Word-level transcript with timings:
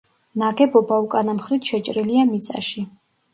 ნაგებობა 0.43 0.97
უკანა 1.03 1.35
მხრით 1.41 1.69
შეჭრილია 1.73 2.25
მიწაში. 2.33 2.85